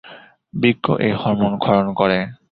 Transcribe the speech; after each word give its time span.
বৃক্ক 0.53 0.85
এই 0.99 1.13
হরমোন 1.13 1.53
ক্ষরণ 1.57 1.87
করে। 1.93 2.19